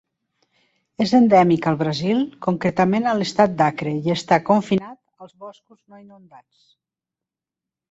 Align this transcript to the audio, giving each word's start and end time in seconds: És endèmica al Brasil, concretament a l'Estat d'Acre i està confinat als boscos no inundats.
És 1.05 1.11
endèmica 1.17 1.69
al 1.71 1.77
Brasil, 1.81 2.23
concretament 2.45 3.05
a 3.11 3.13
l'Estat 3.19 3.55
d'Acre 3.61 3.95
i 4.07 4.15
està 4.15 4.41
confinat 4.49 4.99
als 5.27 5.37
boscos 5.47 5.79
no 5.85 6.03
inundats. 6.03 6.67